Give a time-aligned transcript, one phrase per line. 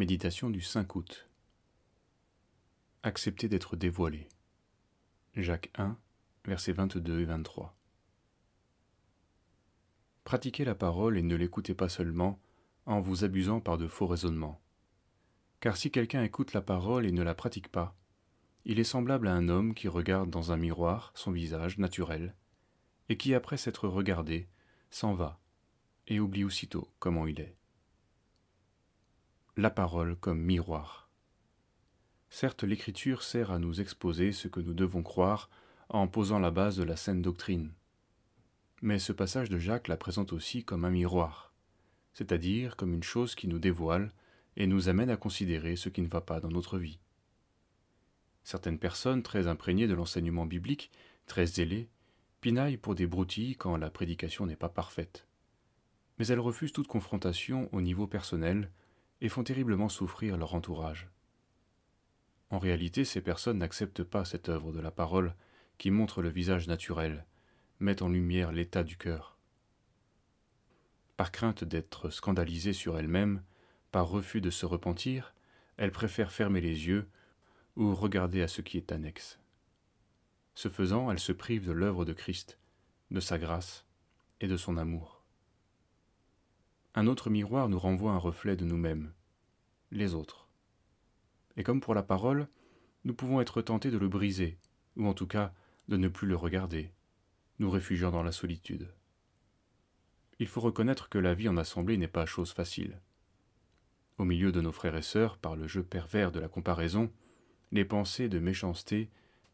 [0.00, 1.28] Méditation du 5 août.
[3.02, 4.30] Accepter d'être dévoilé.
[5.34, 5.98] Jacques 1,
[6.46, 7.76] versets 22 et 23.
[10.24, 12.40] Pratiquez la parole et ne l'écoutez pas seulement
[12.86, 14.62] en vous abusant par de faux raisonnements.
[15.60, 17.94] Car si quelqu'un écoute la parole et ne la pratique pas,
[18.64, 22.34] il est semblable à un homme qui regarde dans un miroir son visage naturel,
[23.10, 24.48] et qui, après s'être regardé,
[24.88, 25.38] s'en va,
[26.06, 27.59] et oublie aussitôt comment il est
[29.60, 31.10] la parole comme miroir.
[32.30, 35.50] Certes, l'Écriture sert à nous exposer ce que nous devons croire
[35.90, 37.72] en posant la base de la saine doctrine.
[38.80, 41.52] Mais ce passage de Jacques la présente aussi comme un miroir,
[42.14, 44.12] c'est-à-dire comme une chose qui nous dévoile
[44.56, 46.98] et nous amène à considérer ce qui ne va pas dans notre vie.
[48.44, 50.90] Certaines personnes très imprégnées de l'enseignement biblique,
[51.26, 51.90] très zélées,
[52.40, 55.26] pinaillent pour des broutilles quand la prédication n'est pas parfaite.
[56.18, 58.70] Mais elles refusent toute confrontation au niveau personnel
[59.20, 61.08] et font terriblement souffrir leur entourage.
[62.50, 65.34] En réalité, ces personnes n'acceptent pas cette œuvre de la parole
[65.78, 67.24] qui montre le visage naturel,
[67.78, 69.38] met en lumière l'état du cœur.
[71.16, 73.42] Par crainte d'être scandalisées sur elles-mêmes,
[73.92, 75.34] par refus de se repentir,
[75.76, 77.08] elles préfèrent fermer les yeux
[77.76, 79.38] ou regarder à ce qui est annexe.
[80.54, 82.58] Ce faisant, elles se privent de l'œuvre de Christ,
[83.10, 83.86] de sa grâce
[84.40, 85.22] et de son amour.
[86.94, 89.12] Un autre miroir nous renvoie un reflet de nous-mêmes,
[89.90, 90.48] les autres.
[91.56, 92.48] Et comme pour la parole,
[93.04, 94.58] nous pouvons être tentés de le briser,
[94.96, 95.52] ou en tout cas
[95.88, 96.92] de ne plus le regarder,
[97.58, 98.88] nous réfugiant dans la solitude.
[100.38, 103.00] Il faut reconnaître que la vie en assemblée n'est pas chose facile.
[104.18, 107.12] Au milieu de nos frères et sœurs, par le jeu pervers de la comparaison,
[107.72, 109.10] les pensées de méchanceté,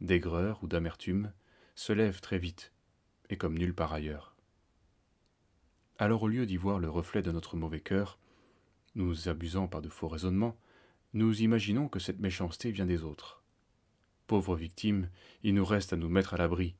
[0.00, 1.32] d'aigreur ou d'amertume
[1.74, 2.72] se lèvent très vite,
[3.28, 4.34] et comme nulle part ailleurs.
[5.98, 8.18] Alors au lieu d'y voir le reflet de notre mauvais cœur,
[8.94, 10.58] nous abusant par de faux raisonnements,
[11.12, 13.42] nous imaginons que cette méchanceté vient des autres.
[14.26, 15.10] Pauvres victimes,
[15.42, 16.76] il nous reste à nous mettre à l'abri.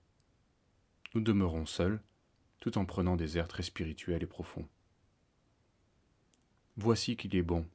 [1.15, 2.01] Nous demeurons seuls,
[2.61, 4.69] tout en prenant des airs très spirituels et profonds.
[6.77, 7.67] Voici qu'il est bon,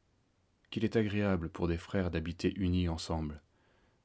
[0.70, 3.42] qu'il est agréable pour des frères d'habiter unis ensemble.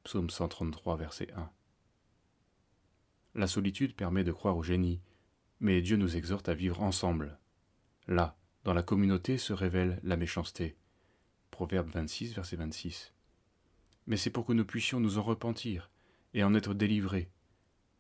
[0.03, 1.51] Psaume 133, verset 1.
[3.35, 5.01] La solitude permet de croire au génie,
[5.61, 7.39] mais Dieu nous exhorte à vivre ensemble.
[8.09, 10.77] Là, dans la communauté se révèle la méchanceté.
[11.51, 13.13] Proverbe 26, verset 26.
[14.07, 15.91] Mais c'est pour que nous puissions nous en repentir
[16.35, 17.31] et en être délivrés,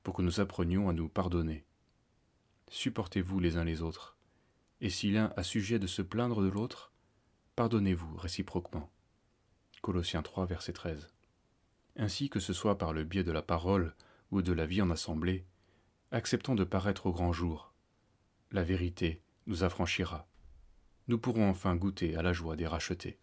[0.02, 1.64] pour que nous apprenions à nous pardonner.
[2.68, 4.16] Supportez-vous les uns les autres,
[4.80, 6.92] et si l'un a sujet de se plaindre de l'autre,
[7.56, 8.90] pardonnez-vous réciproquement.
[9.82, 11.08] Colossiens 3, verset 13.
[11.96, 13.94] Ainsi que ce soit par le biais de la parole
[14.30, 15.46] ou de la vie en assemblée,
[16.12, 17.72] acceptons de paraître au grand jour.
[18.52, 20.26] La vérité nous affranchira.
[21.10, 23.18] Nous pourrons enfin goûter à la joie des rachetés.